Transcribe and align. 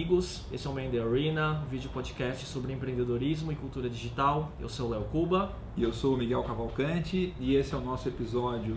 amigos, 0.00 0.46
esse 0.50 0.66
é 0.66 0.70
o 0.70 0.72
Man 0.72 0.88
The 0.88 0.98
Arena, 0.98 1.62
vídeo 1.70 1.90
podcast 1.90 2.46
sobre 2.46 2.72
empreendedorismo 2.72 3.52
e 3.52 3.54
cultura 3.54 3.86
digital. 3.86 4.50
Eu 4.58 4.66
sou 4.66 4.86
o 4.86 4.90
Léo 4.92 5.04
Cuba. 5.04 5.52
E 5.76 5.82
eu 5.82 5.92
sou 5.92 6.14
o 6.14 6.16
Miguel 6.16 6.42
Cavalcante 6.42 7.34
e 7.38 7.54
esse 7.54 7.74
é 7.74 7.76
o 7.76 7.82
nosso 7.82 8.08
episódio 8.08 8.74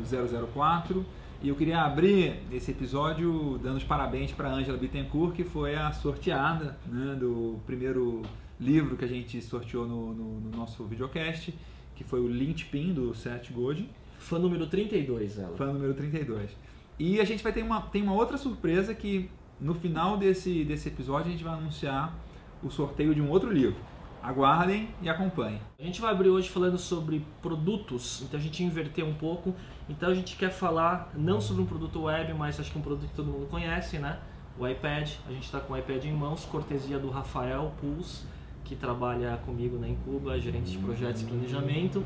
004. 0.53 1.05
E 1.41 1.47
eu 1.47 1.55
queria 1.55 1.81
abrir 1.81 2.41
esse 2.51 2.71
episódio 2.71 3.57
dando 3.63 3.77
os 3.77 3.85
parabéns 3.85 4.33
para 4.33 4.49
a 4.49 4.51
Angela 4.51 4.77
Bittencourt, 4.77 5.33
que 5.33 5.45
foi 5.45 5.75
a 5.75 5.93
sorteada 5.93 6.77
né, 6.85 7.15
do 7.15 7.57
primeiro 7.65 8.21
livro 8.59 8.97
que 8.97 9.05
a 9.05 9.07
gente 9.07 9.41
sorteou 9.41 9.87
no, 9.87 10.13
no, 10.13 10.39
no 10.41 10.57
nosso 10.57 10.83
videocast, 10.83 11.53
que 11.95 12.03
foi 12.03 12.19
o 12.19 12.27
Linchpin 12.27 12.93
do 12.93 13.15
Seth 13.15 13.49
Godin. 13.49 13.87
Fã 14.19 14.37
número 14.37 14.67
32, 14.67 15.39
ela. 15.39 15.55
Fã 15.55 15.71
número 15.71 15.93
32. 15.93 16.51
E 16.99 17.21
a 17.21 17.23
gente 17.23 17.41
vai 17.41 17.53
ter 17.53 17.63
uma, 17.63 17.81
tem 17.81 18.03
uma 18.03 18.13
outra 18.13 18.37
surpresa 18.37 18.93
que 18.93 19.29
no 19.59 19.73
final 19.73 20.17
desse, 20.17 20.63
desse 20.63 20.89
episódio 20.89 21.27
a 21.27 21.31
gente 21.31 21.43
vai 21.43 21.53
anunciar 21.53 22.13
o 22.61 22.69
sorteio 22.69 23.13
de 23.13 23.21
um 23.21 23.29
outro 23.29 23.51
livro. 23.51 23.75
Aguardem 24.21 24.87
e 25.01 25.09
acompanhem. 25.09 25.59
A 25.77 25.83
gente 25.83 25.99
vai 25.99 26.11
abrir 26.11 26.29
hoje 26.29 26.49
falando 26.49 26.77
sobre 26.77 27.25
produtos, 27.41 28.21
então 28.21 28.39
a 28.39 28.41
gente 28.41 28.63
inverteu 28.63 29.05
um 29.05 29.13
pouco. 29.13 29.53
Então 29.89 30.09
a 30.09 30.15
gente 30.15 30.37
quer 30.37 30.49
falar 30.49 31.11
não 31.13 31.41
sobre 31.41 31.61
um 31.61 31.65
produto 31.65 32.03
web, 32.03 32.33
mas 32.33 32.57
acho 32.57 32.71
que 32.71 32.77
um 32.77 32.81
produto 32.81 33.09
que 33.09 33.15
todo 33.15 33.25
mundo 33.25 33.47
conhece, 33.47 33.97
né? 33.97 34.19
O 34.57 34.65
iPad. 34.65 35.09
A 35.27 35.31
gente 35.31 35.43
está 35.43 35.59
com 35.59 35.73
o 35.73 35.77
iPad 35.77 36.05
em 36.05 36.13
mãos, 36.13 36.45
cortesia 36.45 36.97
do 36.97 37.09
Rafael 37.09 37.73
Puls, 37.81 38.23
que 38.63 38.75
trabalha 38.77 39.37
comigo 39.45 39.77
na 39.77 39.89
Incuba, 39.89 40.39
gerente 40.39 40.71
de 40.71 40.77
projetos 40.77 41.21
e 41.23 41.25
planejamento. 41.25 42.01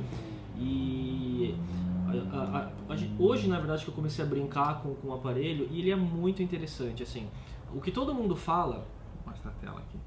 E 0.58 1.54
a, 2.32 2.60
a, 2.60 2.98
hoje, 3.20 3.48
na 3.48 3.58
verdade, 3.58 3.84
que 3.84 3.90
eu 3.90 3.94
comecei 3.94 4.24
a 4.24 4.28
brincar 4.28 4.82
com, 4.82 4.94
com 4.96 5.10
o 5.10 5.14
aparelho 5.14 5.68
e 5.72 5.80
ele 5.80 5.92
é 5.92 5.96
muito 5.96 6.42
interessante. 6.42 7.04
Assim, 7.04 7.28
o 7.74 7.82
que 7.82 7.92
todo 7.92 8.14
mundo 8.14 8.36
fala. 8.36 8.86
Mostra 9.26 9.52
a 9.52 9.54
tela 9.54 9.80
aqui. 9.80 9.98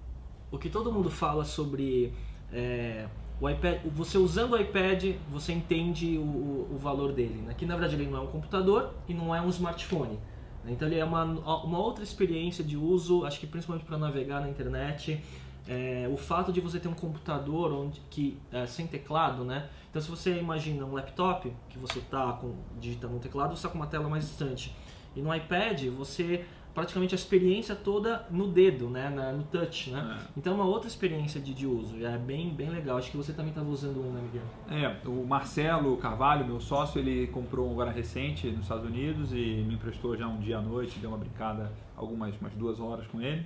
O 0.50 0.58
que 0.58 0.68
todo 0.68 0.92
mundo 0.92 1.10
fala 1.10 1.44
sobre 1.44 2.12
é, 2.52 3.06
o 3.40 3.48
iPad, 3.48 3.80
você 3.94 4.18
usando 4.18 4.52
o 4.52 4.56
iPad, 4.58 5.14
você 5.30 5.52
entende 5.52 6.18
o, 6.18 6.68
o, 6.72 6.78
valor 6.78 7.12
dele. 7.12 7.42
Né? 7.42 7.54
Que 7.56 7.64
na 7.64 7.74
verdade 7.74 8.00
ele 8.00 8.10
não 8.10 8.18
é 8.18 8.20
um 8.20 8.26
computador 8.26 8.92
e 9.08 9.14
não 9.14 9.34
é 9.34 9.40
um 9.40 9.48
smartphone. 9.48 10.18
Né? 10.64 10.72
Então 10.72 10.86
ele 10.86 10.98
é 10.98 11.04
uma, 11.04 11.24
uma 11.24 11.78
outra 11.78 12.04
experiência 12.04 12.62
de 12.62 12.76
uso, 12.76 13.24
acho 13.24 13.40
que 13.40 13.46
principalmente 13.46 13.86
para 13.86 13.96
navegar 13.96 14.40
na 14.40 14.48
internet. 14.48 15.22
É, 15.68 16.08
o 16.10 16.16
fato 16.16 16.52
de 16.52 16.60
você 16.60 16.80
ter 16.80 16.88
um 16.88 16.94
computador 16.94 17.72
onde, 17.72 18.00
que 18.10 18.38
é, 18.50 18.66
sem 18.66 18.86
teclado, 18.86 19.44
né? 19.44 19.68
Então, 19.90 20.00
se 20.00 20.08
você 20.08 20.38
imagina 20.38 20.84
um 20.84 20.94
laptop 20.94 21.52
que 21.68 21.78
você 21.78 21.98
está 21.98 22.40
digitando 22.80 23.16
um 23.16 23.18
teclado, 23.18 23.50
você 23.50 23.56
está 23.56 23.68
com 23.68 23.76
uma 23.76 23.86
tela 23.86 24.08
mais 24.08 24.24
distante. 24.24 24.74
E 25.14 25.20
no 25.20 25.34
iPad, 25.34 25.86
você 25.88 26.44
praticamente 26.74 27.14
a 27.14 27.16
experiência 27.16 27.74
toda 27.74 28.26
no 28.30 28.48
dedo, 28.48 28.88
né, 28.88 29.10
Na, 29.10 29.32
no 29.32 29.42
touch, 29.44 29.90
né? 29.90 30.18
É. 30.20 30.28
Então 30.36 30.52
é 30.52 30.56
uma 30.56 30.64
outra 30.64 30.88
experiência 30.88 31.40
de, 31.40 31.52
de 31.52 31.66
uso, 31.66 32.04
é 32.04 32.16
bem, 32.16 32.50
bem 32.50 32.70
legal. 32.70 32.96
Acho 32.96 33.10
que 33.10 33.16
você 33.16 33.32
também 33.32 33.50
estava 33.50 33.68
usando 33.68 34.00
um, 34.00 34.12
né, 34.12 34.20
Miguel? 34.22 34.42
É, 34.70 35.08
o 35.08 35.26
Marcelo 35.26 35.96
Carvalho, 35.96 36.46
meu 36.46 36.60
sócio, 36.60 36.98
ele 36.98 37.26
comprou 37.28 37.68
um 37.68 37.72
agora 37.72 37.90
recente 37.90 38.46
nos 38.48 38.62
Estados 38.62 38.84
Unidos 38.84 39.32
e 39.32 39.64
me 39.66 39.74
emprestou 39.74 40.16
já 40.16 40.26
um 40.26 40.38
dia 40.38 40.58
à 40.58 40.62
noite, 40.62 40.98
deu 40.98 41.10
uma 41.10 41.18
brincada 41.18 41.70
algumas 41.96 42.34
umas 42.40 42.52
duas 42.54 42.80
horas 42.80 43.06
com 43.08 43.20
ele. 43.20 43.44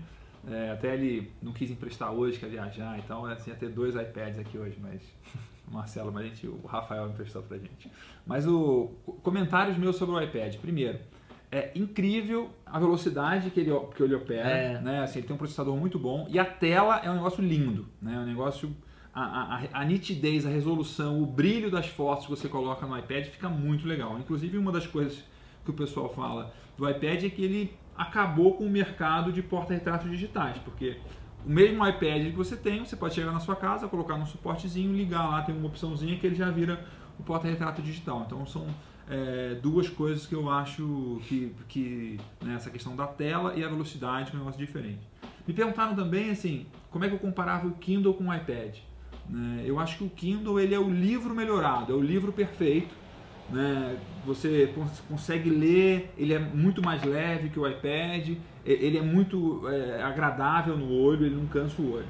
É, 0.50 0.70
até 0.70 0.94
ele 0.94 1.30
não 1.42 1.52
quis 1.52 1.70
emprestar 1.70 2.12
hoje, 2.12 2.38
quer 2.38 2.50
viajar, 2.50 2.98
então 2.98 3.24
assim, 3.24 3.50
ia 3.50 3.56
ter 3.56 3.70
dois 3.70 3.94
iPads 3.94 4.38
aqui 4.38 4.58
hoje, 4.58 4.76
mas 4.80 5.00
o 5.66 5.72
Marcelo, 5.72 6.12
mas 6.12 6.26
a 6.26 6.28
gente, 6.28 6.46
o 6.46 6.66
Rafael 6.66 7.08
emprestou 7.08 7.42
pra 7.42 7.56
gente. 7.56 7.90
Mas 8.26 8.46
o 8.46 8.90
comentários 9.22 9.76
meus 9.78 9.96
sobre 9.96 10.14
o 10.14 10.20
iPad. 10.20 10.56
Primeiro, 10.56 10.98
é 11.50 11.70
incrível 11.74 12.50
a 12.66 12.78
velocidade 12.78 13.50
que 13.50 13.60
ele, 13.60 13.70
que 13.94 14.02
ele 14.02 14.14
opera, 14.14 14.48
é. 14.48 14.80
né? 14.80 15.02
Assim, 15.02 15.20
ele 15.20 15.26
tem 15.28 15.34
um 15.34 15.38
processador 15.38 15.76
muito 15.76 15.98
bom 15.98 16.26
e 16.28 16.38
a 16.38 16.44
tela 16.44 16.98
é 16.98 17.10
um 17.10 17.14
negócio 17.14 17.42
lindo, 17.42 17.86
né? 18.02 18.14
É 18.14 18.18
um 18.18 18.26
negócio 18.26 18.74
a, 19.14 19.22
a, 19.22 19.80
a, 19.80 19.84
nitidez, 19.84 20.44
a 20.44 20.50
resolução, 20.50 21.22
o 21.22 21.26
brilho 21.26 21.70
das 21.70 21.86
fotos 21.86 22.24
que 22.24 22.30
você 22.30 22.48
coloca 22.48 22.84
no 22.84 22.98
iPad 22.98 23.26
fica 23.26 23.48
muito 23.48 23.86
legal. 23.86 24.18
Inclusive, 24.18 24.58
uma 24.58 24.72
das 24.72 24.86
coisas 24.86 25.22
que 25.64 25.70
o 25.70 25.74
pessoal 25.74 26.12
fala 26.12 26.52
do 26.76 26.88
iPad 26.88 27.22
é 27.22 27.30
que 27.30 27.42
ele 27.42 27.72
acabou 27.96 28.54
com 28.54 28.64
o 28.64 28.70
mercado 28.70 29.32
de 29.32 29.42
porta-retratos 29.42 30.10
digitais, 30.10 30.58
porque 30.58 30.96
o 31.44 31.50
mesmo 31.50 31.86
iPad 31.86 32.24
que 32.26 32.36
você 32.36 32.56
tem, 32.56 32.84
você 32.84 32.96
pode 32.96 33.14
chegar 33.14 33.32
na 33.32 33.40
sua 33.40 33.54
casa, 33.54 33.86
colocar 33.86 34.16
no 34.16 34.26
suportezinho, 34.26 34.94
ligar 34.96 35.28
lá, 35.28 35.42
tem 35.42 35.54
uma 35.54 35.66
opçãozinha 35.66 36.18
que 36.18 36.26
ele 36.26 36.34
já 36.34 36.50
vira 36.50 36.84
o 37.18 37.22
porta-retrato 37.22 37.82
digital. 37.82 38.24
Então 38.26 38.46
são 38.46 38.66
é, 39.08 39.54
duas 39.62 39.88
coisas 39.88 40.26
que 40.26 40.34
eu 40.34 40.48
acho 40.50 41.20
que, 41.28 41.54
que 41.68 42.18
né, 42.42 42.54
essa 42.54 42.70
questão 42.70 42.96
da 42.96 43.06
tela 43.06 43.54
e 43.54 43.62
a 43.62 43.68
velocidade 43.68 44.30
é 44.32 44.34
um 44.34 44.38
negócio 44.38 44.58
diferente. 44.58 45.00
Me 45.46 45.52
perguntaram 45.52 45.94
também 45.94 46.30
assim, 46.30 46.66
como 46.90 47.04
é 47.04 47.08
que 47.08 47.14
eu 47.14 47.18
comparava 47.18 47.66
o 47.66 47.72
Kindle 47.72 48.14
com 48.14 48.28
o 48.28 48.34
iPad. 48.34 48.76
Né? 49.28 49.64
Eu 49.66 49.78
acho 49.78 49.98
que 49.98 50.04
o 50.04 50.10
Kindle 50.10 50.58
ele 50.58 50.74
é 50.74 50.78
o 50.78 50.88
livro 50.88 51.34
melhorado, 51.34 51.92
é 51.92 51.96
o 51.96 52.00
livro 52.00 52.32
perfeito. 52.32 52.94
Né? 53.50 53.98
Você 54.26 54.72
consegue 55.08 55.50
ler, 55.50 56.12
ele 56.16 56.32
é 56.32 56.38
muito 56.38 56.82
mais 56.82 57.02
leve 57.02 57.50
que 57.50 57.58
o 57.58 57.66
iPad, 57.66 58.36
ele 58.64 58.98
é 58.98 59.02
muito 59.02 59.68
é, 59.68 60.02
agradável 60.02 60.76
no 60.76 60.90
olho, 60.90 61.26
ele 61.26 61.36
não 61.36 61.46
cansa 61.46 61.80
o 61.80 61.92
olho. 61.94 62.06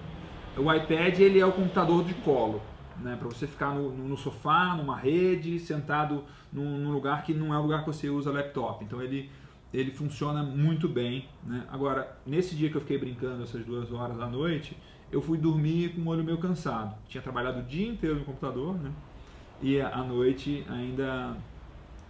O 0.56 0.72
iPad 0.72 1.18
ele 1.18 1.40
é 1.40 1.46
o 1.46 1.52
computador 1.52 2.04
de 2.04 2.14
colo 2.14 2.62
né, 3.00 3.16
para 3.18 3.28
você 3.28 3.46
ficar 3.46 3.74
no, 3.74 3.90
no, 3.90 4.16
sofá, 4.16 4.74
numa 4.76 4.96
rede, 4.96 5.58
sentado 5.58 6.24
num, 6.52 6.78
num, 6.78 6.92
lugar 6.92 7.24
que 7.24 7.34
não 7.34 7.52
é 7.52 7.58
o 7.58 7.62
lugar 7.62 7.80
que 7.80 7.86
você 7.86 8.08
usa 8.08 8.30
laptop. 8.30 8.84
Então 8.84 9.02
ele, 9.02 9.30
ele 9.72 9.90
funciona 9.90 10.42
muito 10.42 10.88
bem. 10.88 11.28
Né? 11.42 11.64
Agora, 11.70 12.16
nesse 12.26 12.54
dia 12.54 12.70
que 12.70 12.76
eu 12.76 12.80
fiquei 12.80 12.98
brincando 12.98 13.42
essas 13.42 13.64
duas 13.64 13.92
horas 13.92 14.16
da 14.16 14.26
noite, 14.26 14.76
eu 15.10 15.20
fui 15.20 15.38
dormir 15.38 15.94
com 15.94 16.02
o 16.02 16.08
olho 16.08 16.24
meio 16.24 16.38
cansado. 16.38 16.94
Tinha 17.08 17.22
trabalhado 17.22 17.60
o 17.60 17.62
dia 17.62 17.88
inteiro 17.88 18.16
no 18.16 18.24
computador, 18.24 18.74
né? 18.74 18.90
E 19.62 19.80
à 19.80 20.02
noite 20.02 20.64
ainda 20.68 21.36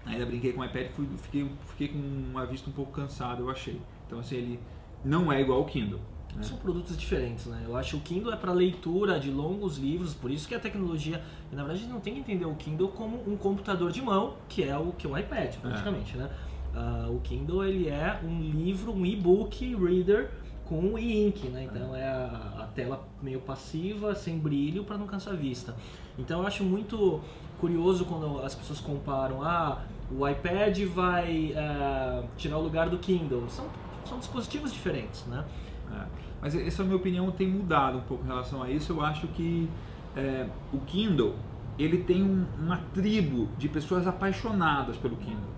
ainda 0.07 0.27
brinquei 0.27 0.53
com 0.53 0.61
o 0.61 0.65
iPad 0.65 0.87
e 0.87 1.19
fiquei, 1.19 1.51
fiquei 1.67 1.89
com 1.89 1.99
uma 1.99 2.45
vista 2.45 2.69
um 2.69 2.73
pouco 2.73 2.93
cansada, 2.93 3.41
eu 3.41 3.51
achei. 3.51 3.81
Então 4.07 4.19
assim, 4.19 4.37
ele 4.37 4.61
não 5.05 5.33
é 5.33 5.41
igual 5.41 5.59
ao 5.59 5.65
Kindle. 5.65 6.01
É. 6.39 6.43
São 6.43 6.59
produtos 6.59 6.97
diferentes, 6.97 7.47
né? 7.47 7.63
Eu 7.65 7.77
acho 7.77 7.91
que 7.91 7.97
o 7.97 8.01
Kindle 8.01 8.33
é 8.33 8.37
para 8.37 8.53
leitura 8.53 9.21
de 9.21 9.31
longos 9.31 9.79
livros, 9.79 10.15
por 10.15 10.31
isso 10.31 10.49
que 10.49 10.55
a 10.55 10.59
tecnologia, 10.59 11.23
na 11.53 11.59
verdade, 11.59 11.79
a 11.79 11.83
gente 11.83 11.93
não 11.93 12.01
tem 12.01 12.15
que 12.15 12.21
entender 12.21 12.45
o 12.45 12.55
Kindle 12.55 12.89
como 12.89 13.23
um 13.27 13.37
computador 13.37 13.93
de 13.93 14.03
mão, 14.03 14.35
que 14.49 14.65
é 14.65 14.77
o 14.77 14.93
que 14.93 15.07
é 15.07 15.11
um 15.11 15.17
iPad, 15.17 15.55
praticamente, 15.57 16.17
é. 16.17 16.19
né? 16.19 16.31
Uh, 16.75 17.15
o 17.15 17.21
Kindle 17.21 17.65
ele 17.65 17.89
é 17.89 18.19
um 18.25 18.41
livro, 18.41 18.93
um 18.93 19.07
e-book 19.07 19.77
reader 19.77 20.29
com 20.69 20.99
e-ink, 20.99 21.49
né? 21.49 21.65
Então 21.65 21.95
é, 21.95 22.01
é 22.01 22.07
a, 22.07 22.63
a, 22.63 22.67
tela 22.75 23.07
meio 23.23 23.41
passiva, 23.41 24.15
sem 24.15 24.39
brilho, 24.39 24.85
para 24.85 24.97
não 24.97 25.07
cansar 25.07 25.35
a 25.35 25.37
vista. 25.37 25.75
Então 26.19 26.41
eu 26.41 26.47
acho 26.47 26.65
muito 26.65 27.21
curioso 27.61 28.05
quando 28.05 28.41
as 28.41 28.55
pessoas 28.55 28.81
comparam, 28.81 29.43
ah, 29.43 29.83
o 30.11 30.27
iPad 30.29 30.79
vai 30.87 31.53
uh, 31.53 32.27
tirar 32.37 32.59
o 32.59 32.63
lugar 32.63 32.89
do 32.89 32.99
Kindle. 32.99 33.49
São, 33.49 33.67
são 34.05 34.19
dispositivos 34.19 34.73
diferentes, 34.73 35.25
né? 35.27 35.45
É. 35.93 36.25
Mas 36.41 36.55
essa 36.55 36.85
minha 36.85 36.97
opinião 36.97 37.31
tem 37.31 37.49
mudado 37.49 37.99
um 37.99 38.03
pouco 38.03 38.23
em 38.25 38.27
relação 38.27 38.63
a 38.63 38.71
isso. 38.71 38.93
Eu 38.93 39.01
acho 39.01 39.27
que 39.29 39.69
é, 40.15 40.47
o 40.73 40.79
Kindle 40.81 41.35
ele 41.79 41.99
tem 41.99 42.23
um, 42.23 42.45
uma 42.59 42.79
tribo 42.93 43.49
de 43.59 43.69
pessoas 43.69 44.07
apaixonadas 44.07 44.97
pelo 44.97 45.17
Kindle. 45.17 45.54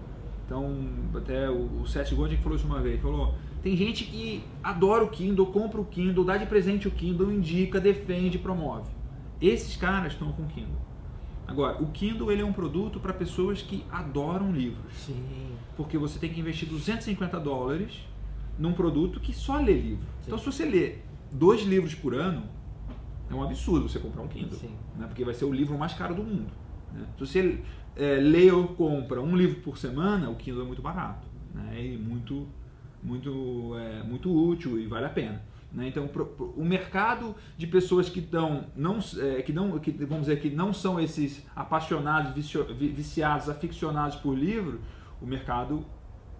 Então, 0.46 0.88
até 1.14 1.50
o, 1.50 1.82
o 1.82 1.86
Seth 1.86 2.14
Godin 2.14 2.36
falou 2.36 2.56
isso 2.56 2.66
uma 2.66 2.80
vez, 2.80 3.02
falou, 3.02 3.34
tem 3.62 3.76
gente 3.76 4.04
que 4.04 4.44
adora 4.62 5.02
o 5.02 5.08
Kindle, 5.08 5.46
compra 5.46 5.80
o 5.80 5.84
Kindle, 5.84 6.24
dá 6.24 6.36
de 6.36 6.46
presente 6.46 6.86
o 6.86 6.90
Kindle, 6.90 7.32
indica, 7.32 7.80
defende, 7.80 8.38
promove. 8.38 8.88
Esses 9.42 9.76
caras 9.76 10.12
estão 10.12 10.30
com 10.32 10.44
o 10.44 10.46
Kindle. 10.46 10.86
Agora, 11.48 11.82
o 11.82 11.86
Kindle 11.88 12.30
ele 12.30 12.42
é 12.42 12.44
um 12.44 12.52
produto 12.52 13.00
para 13.00 13.12
pessoas 13.12 13.60
que 13.60 13.84
adoram 13.90 14.52
livros. 14.52 14.92
Sim. 14.94 15.50
Porque 15.76 15.98
você 15.98 16.18
tem 16.18 16.32
que 16.32 16.40
investir 16.40 16.68
250 16.68 17.38
dólares 17.40 18.06
num 18.56 18.72
produto 18.72 19.18
que 19.20 19.32
só 19.32 19.58
lê 19.58 19.74
livro. 19.74 20.04
Sim. 20.20 20.26
Então, 20.26 20.38
se 20.38 20.46
você 20.46 20.64
lê 20.64 20.98
dois 21.30 21.62
livros 21.62 21.94
por 21.94 22.14
ano, 22.14 22.44
é 23.28 23.34
um 23.34 23.42
absurdo 23.42 23.88
você 23.88 23.98
comprar 23.98 24.22
um 24.22 24.28
Kindle. 24.28 24.58
Né? 24.96 25.06
Porque 25.06 25.24
vai 25.24 25.34
ser 25.34 25.44
o 25.44 25.52
livro 25.52 25.76
mais 25.76 25.92
caro 25.92 26.14
do 26.14 26.22
mundo. 26.22 26.50
Né? 26.92 27.06
Se 27.14 27.20
você 27.20 27.60
é, 27.96 28.16
lê 28.16 28.50
ou 28.50 28.68
compra 28.68 29.20
um 29.20 29.36
livro 29.36 29.60
por 29.60 29.78
semana, 29.78 30.30
o 30.30 30.36
Kindle 30.36 30.62
é 30.62 30.66
muito 30.66 30.82
barato. 30.82 31.26
Né? 31.54 31.84
E 31.84 31.96
muito, 31.96 32.46
muito, 33.02 33.76
é, 33.78 34.02
muito 34.02 34.30
útil 34.30 34.78
e 34.78 34.86
vale 34.86 35.06
a 35.06 35.10
pena. 35.10 35.42
Né? 35.72 35.88
Então, 35.88 36.06
pro, 36.06 36.26
pro, 36.26 36.54
o 36.56 36.64
mercado 36.64 37.34
de 37.56 37.66
pessoas 37.66 38.08
que 38.08 38.20
estão, 38.20 38.66
não, 38.76 38.98
é, 39.18 39.42
que 39.42 39.52
não, 39.52 39.78
que, 39.78 39.90
vamos 39.90 40.26
dizer 40.26 40.40
que 40.40 40.50
não 40.50 40.72
são 40.72 41.00
esses 41.00 41.44
apaixonados, 41.54 42.32
vicio, 42.32 42.64
viciados, 42.74 43.48
aficionados 43.48 44.16
por 44.16 44.36
livro, 44.36 44.80
o 45.20 45.26
mercado 45.26 45.84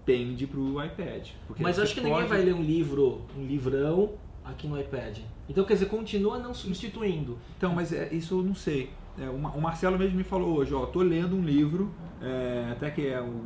pende 0.05 0.47
para 0.47 0.61
o 0.61 0.83
iPad. 0.83 1.29
Mas 1.59 1.79
acho 1.79 1.95
que 1.95 2.01
pode... 2.01 2.13
ninguém 2.13 2.29
vai 2.29 2.43
ler 2.43 2.55
um 2.55 2.63
livro, 2.63 3.23
um 3.37 3.45
livrão 3.45 4.15
aqui 4.45 4.69
no 4.69 4.81
iPad. 4.81 5.19
Então, 5.49 5.65
quer 5.65 5.75
dizer, 5.75 5.87
continua 5.87 6.39
não 6.39 6.55
substituindo. 6.55 7.39
Então, 7.57 7.75
mas 7.75 7.93
é, 7.93 8.13
isso 8.15 8.39
eu 8.39 8.43
não 8.43 8.55
sei. 8.55 8.91
É, 9.19 9.29
o 9.29 9.61
Marcelo 9.61 9.99
mesmo 9.99 10.17
me 10.17 10.25
falou 10.25 10.59
hoje, 10.59 10.75
ó, 10.75 10.85
tô 10.87 11.01
lendo 11.01 11.35
um 11.35 11.43
livro, 11.43 11.93
é, 12.21 12.69
até 12.71 12.91
que 12.91 13.07
é 13.07 13.21
o 13.21 13.43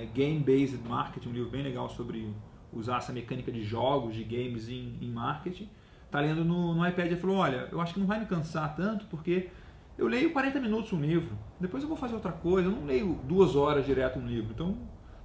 é, 0.00 0.06
Game 0.06 0.40
Based 0.40 0.80
Marketing, 0.88 1.28
um 1.28 1.32
livro 1.32 1.50
bem 1.50 1.62
legal 1.62 1.88
sobre 1.88 2.28
usar 2.72 2.98
essa 2.98 3.12
mecânica 3.12 3.52
de 3.52 3.62
jogos, 3.62 4.14
de 4.14 4.24
games 4.24 4.68
em, 4.68 4.98
em 5.00 5.10
marketing, 5.10 5.68
tá 6.10 6.20
lendo 6.20 6.44
no, 6.44 6.74
no 6.74 6.86
iPad 6.86 7.12
e 7.12 7.16
falou, 7.16 7.36
olha, 7.36 7.68
eu 7.70 7.80
acho 7.80 7.94
que 7.94 8.00
não 8.00 8.06
vai 8.06 8.18
me 8.18 8.26
cansar 8.26 8.74
tanto 8.74 9.06
porque 9.06 9.48
eu 9.96 10.08
leio 10.08 10.32
40 10.32 10.58
minutos 10.58 10.92
um 10.92 11.00
livro, 11.00 11.36
depois 11.60 11.82
eu 11.82 11.88
vou 11.88 11.96
fazer 11.96 12.14
outra 12.14 12.32
coisa, 12.32 12.68
eu 12.68 12.72
não 12.72 12.84
leio 12.84 13.20
duas 13.24 13.54
horas 13.54 13.86
direto 13.86 14.18
um 14.18 14.26
livro, 14.26 14.52
então, 14.52 14.76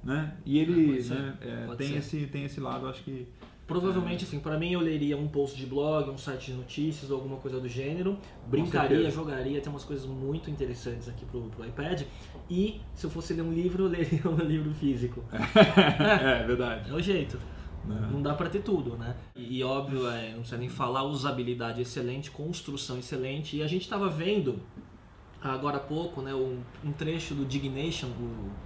né? 0.04 0.36
E 0.46 0.60
ele 0.60 1.02
né, 1.10 1.38
é, 1.42 1.76
tem, 1.76 1.96
esse, 1.96 2.28
tem 2.28 2.44
esse 2.44 2.60
lado, 2.60 2.88
acho 2.88 3.04
que 3.04 3.28
Provavelmente, 3.68 4.24
assim, 4.24 4.40
para 4.40 4.58
mim 4.58 4.72
eu 4.72 4.80
leria 4.80 5.18
um 5.18 5.28
post 5.28 5.58
de 5.58 5.66
blog, 5.66 6.10
um 6.10 6.18
site 6.18 6.52
de 6.52 6.58
notícias 6.58 7.12
ou 7.12 7.18
alguma 7.18 7.36
coisa 7.36 7.60
do 7.60 7.68
gênero, 7.68 8.18
brincaria, 8.48 9.12
jogaria, 9.12 9.60
tem 9.60 9.70
umas 9.70 9.84
coisas 9.84 10.06
muito 10.06 10.50
interessantes 10.50 11.10
aqui 11.10 11.26
pro, 11.26 11.42
pro 11.50 11.66
iPad. 11.66 12.04
E 12.50 12.80
se 12.96 13.06
eu 13.06 13.10
fosse 13.10 13.34
ler 13.34 13.42
um 13.42 13.52
livro, 13.52 13.84
eu 13.86 13.90
leria 13.90 14.22
um 14.26 14.38
livro 14.38 14.74
físico. 14.74 15.22
é, 15.34 16.44
é 16.44 16.48
verdade. 16.48 16.90
É 16.90 16.94
o 16.94 17.02
jeito. 17.02 17.38
Não, 17.86 18.12
não 18.12 18.22
dá 18.22 18.34
para 18.34 18.50
ter 18.50 18.62
tudo, 18.62 18.98
né? 18.98 19.16
E, 19.36 19.60
e 19.60 19.64
óbvio, 19.64 20.08
é, 20.10 20.30
não 20.30 20.40
precisa 20.40 20.58
nem 20.58 20.70
falar, 20.70 21.04
usabilidade 21.04 21.82
excelente, 21.82 22.32
construção 22.32 22.98
excelente. 22.98 23.58
E 23.58 23.64
a 23.64 23.68
gente 23.68 23.82
estava 23.84 24.08
vendo 24.10 24.62
agora 25.42 25.78
há 25.78 25.82
pouco, 25.82 26.22
né, 26.22 26.34
um, 26.34 26.60
um 26.84 26.92
trecho 26.92 27.34
do 27.34 27.46
Dignation, 27.46 28.08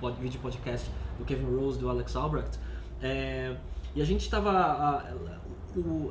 o 0.01 0.11
vídeo 0.11 0.39
podcast 0.39 0.89
do 1.17 1.25
Kevin 1.25 1.55
Rose 1.55 1.79
do 1.79 1.89
Alex 1.89 2.15
Albrecht. 2.15 2.59
É, 3.01 3.55
e 3.95 4.01
a 4.01 4.05
gente 4.05 4.21
estava. 4.21 5.05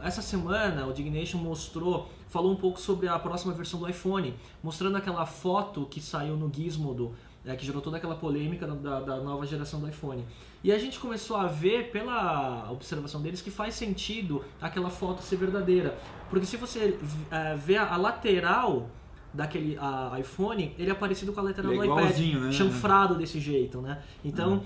Essa 0.03 0.23
semana 0.23 0.87
o 0.87 0.93
Dignation 0.93 1.39
mostrou, 1.39 2.09
falou 2.29 2.51
um 2.51 2.57
pouco 2.57 2.81
sobre 2.81 3.09
a 3.09 3.19
próxima 3.19 3.53
versão 3.53 3.79
do 3.79 3.89
iPhone, 3.89 4.35
mostrando 4.63 4.97
aquela 4.97 5.27
foto 5.27 5.87
que 5.87 6.01
saiu 6.01 6.35
no 6.35 6.51
Gizmodo, 6.53 7.15
é, 7.45 7.55
que 7.55 7.67
gerou 7.67 7.83
toda 7.83 7.99
aquela 7.99 8.15
polêmica 8.15 8.67
da, 8.67 9.01
da, 9.01 9.17
nova 9.19 9.47
geração 9.47 9.79
do 9.81 9.89
iPhone. 9.89 10.25
E 10.65 10.73
a 10.73 10.79
gente 10.79 10.99
começou 10.99 11.37
a 11.37 11.47
ver, 11.47 11.91
pela 11.91 12.71
observação 12.71 13.21
deles, 13.21 13.43
que 13.43 13.51
faz 13.51 13.75
sentido 13.75 14.43
aquela 14.61 14.89
foto 14.89 15.23
ser 15.23 15.37
verdadeira. 15.37 15.99
Porque 16.31 16.47
se 16.47 16.57
você 16.57 16.99
é, 17.31 17.55
vê 17.55 17.77
a, 17.77 17.93
a 17.93 17.97
lateral 17.99 18.89
daquele 19.33 19.77
a, 19.79 20.17
iPhone, 20.19 20.75
ele 20.79 20.91
é 20.91 20.95
parecido 20.95 21.33
com 21.33 21.41
a 21.41 21.45
ele 21.45 21.63
do 21.63 21.83
é 21.83 21.87
iPad, 21.87 22.19
né? 22.19 22.53
chanfrado 22.53 23.15
desse 23.15 23.39
jeito, 23.39 23.81
né? 23.81 24.03
Então, 24.25 24.55
uhum 24.55 24.61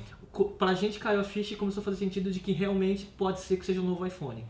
pra 0.58 0.75
gente 0.75 0.99
caiu 0.99 1.20
a 1.20 1.25
ficha 1.25 1.55
e 1.55 1.56
começou 1.56 1.81
a 1.81 1.84
fazer 1.84 1.99
sentido 1.99 2.31
de 2.31 2.40
que 2.40 2.52
realmente 2.52 3.06
pode 3.06 3.40
ser 3.40 3.56
que 3.56 3.64
seja 3.64 3.81
um 3.81 3.84
novo 3.84 4.05
iPhone. 4.05 4.44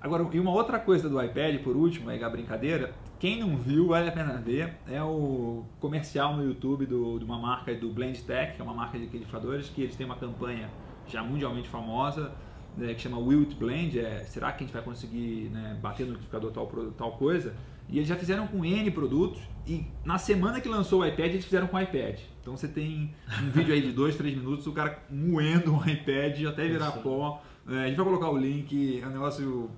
Agora, 0.00 0.26
e 0.32 0.38
uma 0.38 0.52
outra 0.52 0.78
coisa 0.78 1.08
do 1.08 1.20
iPad, 1.22 1.60
por 1.62 1.76
último, 1.76 2.08
aí 2.08 2.22
a 2.22 2.30
brincadeira, 2.30 2.94
quem 3.18 3.40
não 3.40 3.56
viu, 3.56 3.88
vale 3.88 4.08
a 4.08 4.12
pena 4.12 4.34
ver, 4.34 4.76
é 4.86 5.02
o 5.02 5.64
comercial 5.80 6.36
no 6.36 6.44
YouTube 6.44 6.86
do, 6.86 7.18
de 7.18 7.24
uma 7.24 7.38
marca 7.38 7.74
do 7.74 7.90
Blend 7.90 8.22
Tech, 8.22 8.54
que 8.54 8.60
é 8.60 8.64
uma 8.64 8.74
marca 8.74 8.96
de 8.96 9.04
liquidificadores, 9.04 9.68
que 9.68 9.82
eles 9.82 9.96
têm 9.96 10.06
uma 10.06 10.16
campanha 10.16 10.70
já 11.06 11.22
mundialmente 11.22 11.68
famosa, 11.68 12.32
né, 12.76 12.94
que 12.94 13.00
chama 13.00 13.18
Will 13.18 13.40
It 13.40 13.56
Blend, 13.56 13.98
é, 13.98 14.24
será 14.24 14.52
que 14.52 14.62
a 14.62 14.66
gente 14.66 14.72
vai 14.72 14.82
conseguir 14.82 15.50
né, 15.50 15.76
bater 15.82 16.04
no 16.04 16.12
liquidificador 16.12 16.52
tal, 16.52 16.66
tal 16.96 17.12
coisa? 17.12 17.54
E 17.88 17.96
eles 17.96 18.08
já 18.08 18.16
fizeram 18.16 18.46
com 18.46 18.64
N 18.64 18.90
produtos 18.90 19.40
e 19.66 19.84
na 20.04 20.18
semana 20.18 20.60
que 20.60 20.68
lançou 20.68 21.00
o 21.00 21.06
iPad, 21.06 21.30
eles 21.30 21.44
fizeram 21.44 21.66
com 21.66 21.76
o 21.76 21.80
iPad. 21.80 22.18
Então 22.40 22.56
você 22.56 22.68
tem 22.68 23.14
um 23.42 23.50
vídeo 23.50 23.74
aí 23.74 23.82
de 23.82 23.92
2, 23.92 24.16
3 24.16 24.36
minutos, 24.36 24.66
o 24.66 24.72
cara 24.72 25.02
moendo 25.10 25.72
um 25.72 25.86
iPad 25.86 26.44
até 26.46 26.66
virar 26.66 26.92
pó. 26.92 27.42
É, 27.68 27.84
a 27.84 27.86
gente 27.86 27.96
vai 27.96 28.04
colocar 28.04 28.30
o 28.30 28.38
link, 28.38 29.00
é 29.02 29.06
um 29.06 29.10
negócio 29.10 29.70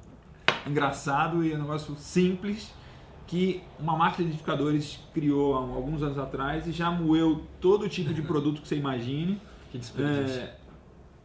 engraçado 0.67 1.45
e 1.45 1.53
é 1.53 1.57
um 1.57 1.61
negócio 1.61 1.95
simples 1.97 2.73
que 3.27 3.63
uma 3.79 3.97
marca 3.97 4.23
de 4.23 4.29
edificadores 4.29 4.99
criou 5.15 5.55
há 5.55 5.59
alguns 5.59 6.03
anos 6.03 6.19
atrás 6.19 6.67
e 6.67 6.73
já 6.73 6.91
moeu 6.91 7.45
todo 7.61 7.89
tipo 7.89 8.13
de 8.13 8.23
produto 8.23 8.61
que 8.61 8.69
você 8.69 8.77
imagine. 8.77 9.41
Que 9.71 9.79
desperdício. 9.79 10.41
É, 10.41 10.57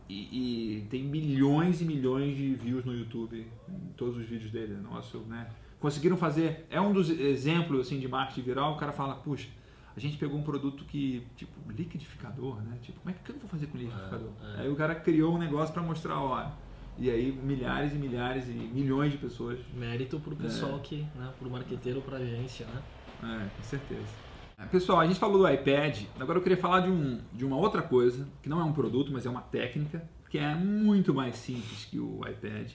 e, 0.08 0.78
e, 0.78 0.82
tem 0.84 1.02
milhões 1.02 1.82
e 1.82 1.86
milhões 1.86 2.38
de 2.38 2.54
views 2.54 2.86
no 2.86 2.94
YouTube, 2.94 3.48
em 3.68 3.94
todos 3.98 4.18
os 4.18 4.30
vídeos 4.30 4.52
dele. 4.52 4.76
Nossa, 4.76 5.18
né? 5.28 5.48
Conseguiram 5.86 6.18
fazer. 6.18 6.66
É 6.68 6.82
um 6.82 6.92
dos 6.92 7.12
exemplos 7.12 7.86
assim, 7.86 8.00
de 8.00 8.08
marketing 8.08 8.42
viral. 8.42 8.74
O 8.74 8.78
cara 8.78 8.92
fala, 8.92 9.14
puxa, 9.14 9.48
a 9.96 10.00
gente 10.00 10.18
pegou 10.18 10.36
um 10.36 10.42
produto 10.42 10.84
que, 10.86 11.24
tipo, 11.36 11.54
liquidificador, 11.72 12.60
né? 12.64 12.80
Tipo, 12.82 13.02
como 13.02 13.14
é 13.14 13.18
que 13.24 13.32
eu 13.32 13.38
vou 13.38 13.48
fazer 13.48 13.68
com 13.68 13.78
liquidificador? 13.78 14.32
É, 14.44 14.46
é. 14.46 14.62
Aí 14.62 14.70
o 14.70 14.76
cara 14.76 14.96
criou 14.96 15.36
um 15.36 15.38
negócio 15.38 15.72
para 15.72 15.84
mostrar, 15.84 16.20
ó. 16.20 16.52
E 16.98 17.12
aí 17.12 17.32
milhares 17.32 17.94
e 17.94 17.98
milhares 17.98 18.48
e 18.48 18.54
milhões 18.54 19.12
de 19.12 19.20
pessoas. 19.20 19.60
Mérito 19.76 20.20
pro 20.20 20.36
pessoal 20.36 20.78
é. 20.78 20.80
que, 20.80 21.06
né? 21.16 21.32
Pro 21.38 21.52
marqueteiro, 21.52 22.02
pra 22.02 22.18
agência, 22.18 22.66
né? 22.66 22.82
É, 23.24 23.50
com 23.56 23.64
certeza. 23.64 24.26
É, 24.58 24.66
pessoal, 24.66 25.02
a 25.02 25.06
gente 25.06 25.20
falou 25.20 25.38
do 25.38 25.48
iPad, 25.48 26.04
agora 26.20 26.40
eu 26.40 26.42
queria 26.42 26.58
falar 26.58 26.80
de, 26.80 26.90
um, 26.90 27.22
de 27.32 27.46
uma 27.46 27.58
outra 27.58 27.84
coisa, 27.84 28.28
que 28.42 28.50
não 28.50 28.60
é 28.60 28.64
um 28.64 28.74
produto, 28.74 29.12
mas 29.12 29.26
é 29.26 29.30
uma 29.30 29.42
técnica, 29.42 30.10
que 30.32 30.40
é 30.40 30.56
muito 30.56 31.14
mais 31.14 31.36
simples 31.36 31.86
que 31.86 32.00
o 32.00 32.22
iPad, 32.28 32.72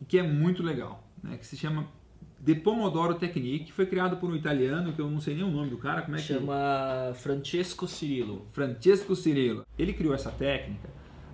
e 0.00 0.04
que 0.04 0.18
é 0.18 0.22
muito 0.22 0.62
legal, 0.62 1.08
né? 1.22 1.38
que 1.38 1.46
se 1.46 1.56
chama 1.56 1.86
The 2.44 2.56
Pomodoro 2.56 3.14
Technique, 3.14 3.72
foi 3.72 3.86
criado 3.86 4.18
por 4.18 4.30
um 4.30 4.36
italiano, 4.36 4.92
que 4.92 5.00
eu 5.00 5.10
não 5.10 5.20
sei 5.20 5.34
nem 5.34 5.44
o 5.44 5.50
nome 5.50 5.70
do 5.70 5.78
cara, 5.78 6.02
como 6.02 6.16
é 6.16 6.18
Chama 6.18 6.40
que... 6.40 6.46
Chama 6.46 7.14
Francesco 7.14 7.88
Cirillo. 7.88 8.46
Francesco 8.52 9.16
Cirillo. 9.16 9.64
Ele 9.78 9.92
criou 9.92 10.14
essa 10.14 10.30
técnica 10.30 10.88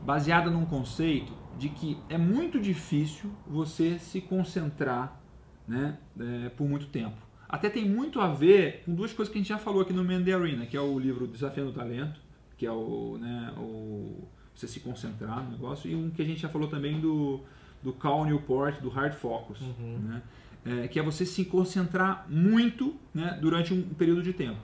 baseada 0.04 0.50
num 0.50 0.64
conceito 0.64 1.32
de 1.58 1.68
que 1.68 1.98
é 2.08 2.16
muito 2.16 2.60
difícil 2.60 3.30
você 3.46 3.98
se 3.98 4.20
concentrar 4.20 5.20
né, 5.66 5.98
é, 6.18 6.48
por 6.50 6.68
muito 6.68 6.86
tempo. 6.86 7.16
Até 7.48 7.68
tem 7.68 7.88
muito 7.88 8.20
a 8.20 8.28
ver 8.28 8.82
com 8.84 8.94
duas 8.94 9.12
coisas 9.12 9.32
que 9.32 9.38
a 9.38 9.40
gente 9.40 9.48
já 9.48 9.58
falou 9.58 9.82
aqui 9.82 9.92
no 9.92 10.04
Man 10.04 10.22
the 10.22 10.32
Arena, 10.32 10.64
que 10.64 10.76
é 10.76 10.80
o 10.80 10.98
livro 10.98 11.26
Desafiando 11.26 11.70
o 11.70 11.72
Talento, 11.72 12.20
que 12.56 12.64
é 12.64 12.70
o, 12.70 13.18
né, 13.18 13.52
o 13.58 14.28
você 14.54 14.68
se 14.68 14.80
concentrar 14.80 15.42
no 15.42 15.52
negócio, 15.52 15.90
e 15.90 15.94
um 15.94 16.10
que 16.10 16.22
a 16.22 16.24
gente 16.24 16.40
já 16.40 16.48
falou 16.48 16.68
também 16.68 17.00
do, 17.00 17.40
do 17.82 17.92
Cal 17.92 18.24
Newport, 18.24 18.80
do 18.80 18.88
Hard 18.88 19.14
Focus. 19.14 19.60
Uhum. 19.60 19.98
Né? 20.02 20.22
é, 20.64 20.88
que 20.88 20.98
é 20.98 21.02
você 21.02 21.24
se 21.24 21.44
concentrar 21.44 22.26
muito 22.28 22.96
né, 23.14 23.38
durante 23.40 23.72
um 23.72 23.82
período 23.94 24.22
de 24.22 24.32
tempo. 24.32 24.58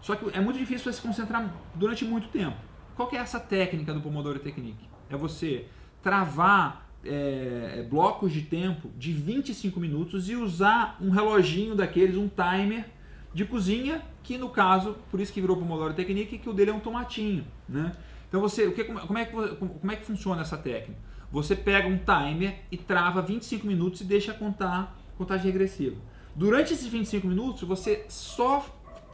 Só 0.00 0.16
que 0.16 0.36
é 0.36 0.40
muito 0.40 0.58
difícil 0.58 0.90
você 0.90 0.94
se 0.94 1.02
concentrar 1.02 1.54
durante 1.74 2.04
muito 2.04 2.28
tempo. 2.28 2.56
Qual 2.96 3.08
que 3.08 3.16
é 3.16 3.20
essa 3.20 3.38
técnica 3.38 3.92
do 3.94 4.00
Pomodoro 4.00 4.38
Technique? 4.38 4.88
É 5.08 5.16
você 5.16 5.66
travar 6.02 6.90
é, 7.04 7.86
blocos 7.88 8.32
de 8.32 8.42
tempo 8.42 8.90
de 8.96 9.12
25 9.12 9.78
minutos 9.78 10.28
e 10.28 10.34
usar 10.34 10.96
um 11.00 11.10
reloginho 11.10 11.74
daqueles, 11.74 12.16
um 12.16 12.28
timer 12.28 12.86
de 13.32 13.44
cozinha, 13.44 14.02
que 14.22 14.36
no 14.36 14.48
caso, 14.48 14.96
por 15.10 15.20
isso 15.20 15.32
que 15.32 15.40
virou 15.40 15.56
Pomodoro 15.56 15.94
Technique, 15.94 16.38
que 16.38 16.48
o 16.48 16.52
dele 16.52 16.70
é 16.70 16.74
um 16.74 16.80
tomatinho. 16.80 17.46
Né? 17.68 17.92
Então 18.28 18.40
você, 18.40 18.66
o 18.66 18.72
que, 18.72 18.84
como, 18.84 19.18
é 19.18 19.24
que, 19.24 19.32
como 19.32 19.92
é 19.92 19.96
que 19.96 20.04
funciona 20.04 20.42
essa 20.42 20.56
técnica? 20.56 21.00
Você 21.32 21.56
pega 21.56 21.88
um 21.88 21.98
timer 21.98 22.60
e 22.70 22.76
trava 22.76 23.22
25 23.22 23.66
minutos 23.66 24.02
e 24.02 24.04
deixa 24.04 24.34
contar 24.34 24.96
contagem 25.16 25.46
regressiva. 25.46 25.96
Durante 26.36 26.74
esses 26.74 26.86
25 26.86 27.26
minutos, 27.26 27.62
você 27.62 28.04
só 28.08 28.64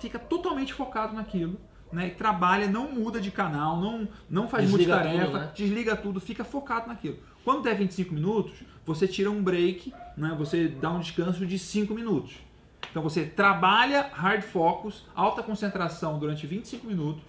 fica 0.00 0.18
totalmente 0.18 0.74
focado 0.74 1.14
naquilo, 1.14 1.56
né? 1.92 2.08
E 2.08 2.10
trabalha, 2.10 2.66
não 2.66 2.90
muda 2.90 3.20
de 3.20 3.30
canal, 3.30 3.80
não, 3.80 4.08
não 4.28 4.48
faz 4.48 4.68
desliga 4.68 4.96
multitarefa, 4.96 5.26
tudo, 5.26 5.38
né? 5.38 5.52
desliga 5.54 5.96
tudo, 5.96 6.20
fica 6.20 6.44
focado 6.44 6.88
naquilo. 6.88 7.18
Quando 7.44 7.62
der 7.62 7.76
25 7.76 8.12
minutos, 8.12 8.52
você 8.84 9.06
tira 9.06 9.30
um 9.30 9.42
break, 9.42 9.92
né? 10.16 10.34
Você 10.38 10.68
dá 10.68 10.90
um 10.90 11.00
descanso 11.00 11.46
de 11.46 11.58
5 11.58 11.94
minutos. 11.94 12.34
Então 12.90 13.02
você 13.02 13.24
trabalha 13.24 14.10
hard 14.12 14.42
focus, 14.42 15.04
alta 15.14 15.42
concentração 15.42 16.18
durante 16.18 16.46
25 16.46 16.86
minutos 16.86 17.22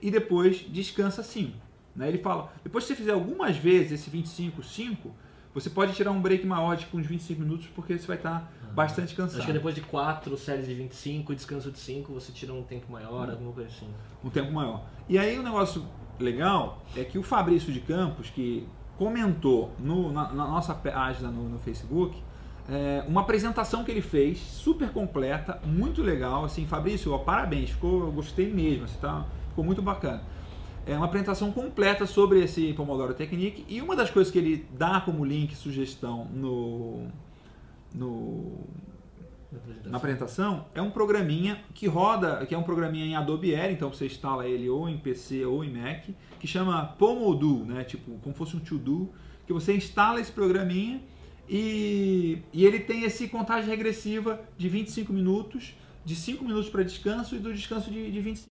e 0.00 0.10
depois 0.10 0.64
descansa 0.68 1.22
5. 1.22 1.67
Né? 1.94 2.08
Ele 2.08 2.18
fala, 2.18 2.52
depois 2.62 2.84
que 2.84 2.88
você 2.88 2.94
fizer 2.94 3.12
algumas 3.12 3.56
vezes 3.56 3.92
esse 3.92 4.10
25, 4.10 4.62
5, 4.62 5.10
você 5.52 5.70
pode 5.70 5.92
tirar 5.94 6.10
um 6.10 6.20
break 6.20 6.46
maior 6.46 6.76
de 6.76 6.86
uns 6.94 7.06
25 7.06 7.40
minutos 7.40 7.66
porque 7.74 7.98
você 7.98 8.06
vai 8.06 8.16
estar 8.16 8.50
ah, 8.62 8.72
bastante 8.72 9.14
cansado. 9.14 9.38
Acho 9.38 9.46
que 9.46 9.52
depois 9.52 9.74
de 9.74 9.80
quatro 9.80 10.36
séries 10.36 10.66
de 10.66 10.74
25 10.74 11.32
e 11.32 11.36
descanso 11.36 11.70
de 11.70 11.78
5, 11.78 12.12
você 12.12 12.32
tira 12.32 12.52
um 12.52 12.62
tempo 12.62 12.90
maior, 12.92 13.28
hum. 13.28 13.32
alguma 13.32 13.52
coisa 13.52 13.68
assim. 13.68 13.88
Um 14.22 14.30
tempo 14.30 14.52
maior. 14.52 14.84
E 15.08 15.18
aí 15.18 15.36
o 15.36 15.40
um 15.40 15.44
negócio 15.44 15.84
legal 16.18 16.82
é 16.96 17.02
que 17.02 17.18
o 17.18 17.22
Fabrício 17.22 17.72
de 17.72 17.80
Campos, 17.80 18.30
que 18.30 18.66
comentou 18.96 19.72
no, 19.78 20.12
na, 20.12 20.32
na, 20.32 20.46
nossa 20.46 20.74
página 20.74 21.30
no, 21.30 21.48
no 21.48 21.58
Facebook, 21.58 22.20
é, 22.68 23.04
uma 23.08 23.22
apresentação 23.22 23.82
que 23.82 23.90
ele 23.90 24.02
fez, 24.02 24.38
super 24.38 24.90
completa, 24.90 25.60
muito 25.64 26.02
legal. 26.02 26.44
Assim, 26.44 26.66
Fabrício, 26.66 27.12
ó, 27.12 27.18
parabéns, 27.18 27.70
ficou, 27.70 28.00
eu 28.00 28.12
gostei 28.12 28.52
mesmo, 28.52 28.84
assim, 28.84 28.98
tá, 29.00 29.24
ficou 29.48 29.64
muito 29.64 29.80
bacana 29.80 30.22
é 30.88 30.96
uma 30.96 31.04
apresentação 31.04 31.52
completa 31.52 32.06
sobre 32.06 32.42
esse 32.42 32.72
Pomodoro 32.72 33.12
Technique 33.12 33.62
e 33.68 33.82
uma 33.82 33.94
das 33.94 34.10
coisas 34.10 34.32
que 34.32 34.38
ele 34.38 34.66
dá 34.72 35.02
como 35.02 35.22
link, 35.22 35.54
sugestão 35.54 36.24
no, 36.32 37.08
no 37.94 38.66
na 39.84 39.98
apresentação 39.98 40.66
é 40.74 40.80
um 40.80 40.90
programinha 40.90 41.62
que 41.74 41.86
roda, 41.86 42.44
que 42.46 42.54
é 42.54 42.58
um 42.58 42.62
programinha 42.62 43.04
em 43.04 43.14
Adobe 43.14 43.54
Air, 43.54 43.70
então 43.70 43.92
você 43.92 44.06
instala 44.06 44.48
ele 44.48 44.68
ou 44.68 44.88
em 44.88 44.96
PC 44.96 45.44
ou 45.44 45.62
em 45.62 45.70
Mac, 45.70 46.06
que 46.40 46.46
chama 46.46 46.86
Pomodo, 46.98 47.66
né? 47.66 47.84
Tipo, 47.84 48.18
como 48.18 48.34
fosse 48.34 48.56
um 48.56 48.60
to-do, 48.60 49.10
que 49.46 49.52
você 49.52 49.74
instala 49.74 50.20
esse 50.20 50.32
programinha 50.32 51.02
e, 51.46 52.42
e 52.50 52.64
ele 52.64 52.80
tem 52.80 53.04
esse 53.04 53.28
contagem 53.28 53.68
regressiva 53.68 54.40
de 54.56 54.70
25 54.70 55.12
minutos, 55.12 55.74
de 56.02 56.16
5 56.16 56.44
minutos 56.44 56.70
para 56.70 56.82
descanso 56.82 57.36
e 57.36 57.38
do 57.38 57.52
descanso 57.52 57.90
de, 57.90 58.10
de 58.10 58.20
25 58.20 58.48